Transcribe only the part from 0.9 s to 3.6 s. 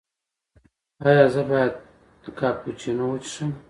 ایا زه باید کاپوچینو وڅښم؟